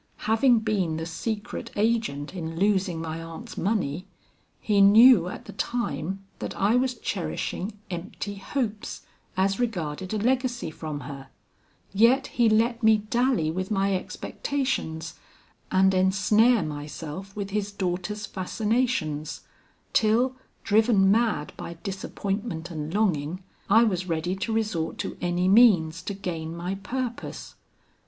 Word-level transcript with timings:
Having 0.25 0.61
been 0.61 0.97
the 0.97 1.05
secret 1.05 1.69
agent 1.75 2.33
in 2.33 2.57
losing 2.57 2.99
my 2.99 3.21
aunt's 3.21 3.55
money, 3.55 4.07
he 4.59 4.81
knew 4.81 5.27
at 5.27 5.45
the 5.45 5.53
time 5.53 6.25
that 6.39 6.55
I 6.59 6.75
was 6.75 6.95
cherishing 6.95 7.77
empty 7.91 8.33
hopes 8.37 9.05
as 9.37 9.59
regarded 9.59 10.11
a 10.11 10.17
legacy 10.17 10.71
from 10.71 11.01
her, 11.01 11.27
yet 11.93 12.25
he 12.25 12.49
let 12.49 12.81
me 12.81 12.97
dally 13.11 13.51
with 13.51 13.69
my 13.69 13.93
expectations, 13.93 15.19
and 15.71 15.93
ensnare 15.93 16.63
myself 16.63 17.35
with 17.35 17.51
his 17.51 17.71
daughter's 17.71 18.25
fascinations, 18.25 19.41
till 19.93 20.35
driven 20.63 21.11
mad 21.11 21.53
by 21.57 21.75
disappointment 21.83 22.71
and 22.71 22.91
longing, 22.91 23.43
I 23.69 23.83
was 23.83 24.09
ready 24.09 24.35
to 24.37 24.51
resort 24.51 24.97
to 24.97 25.15
any 25.21 25.47
means 25.47 26.01
to 26.01 26.15
gain 26.15 26.55
my 26.57 26.73
purpose. 26.73 27.53